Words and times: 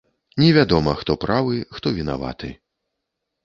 Невядома, 0.43 0.93
хто 1.03 1.19
правы, 1.27 1.59
хто 1.77 1.95
вінаваты. 2.01 2.53